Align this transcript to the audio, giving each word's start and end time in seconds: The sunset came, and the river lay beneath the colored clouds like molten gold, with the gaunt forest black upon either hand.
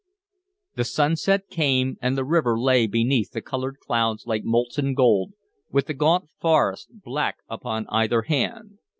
The 0.77 0.83
sunset 0.83 1.47
came, 1.51 1.97
and 2.01 2.17
the 2.17 2.25
river 2.25 2.59
lay 2.59 2.87
beneath 2.87 3.33
the 3.33 3.39
colored 3.39 3.77
clouds 3.77 4.25
like 4.25 4.43
molten 4.43 4.95
gold, 4.95 5.33
with 5.69 5.85
the 5.85 5.93
gaunt 5.93 6.27
forest 6.39 6.87
black 7.03 7.35
upon 7.47 7.85
either 7.89 8.23
hand. 8.23 8.79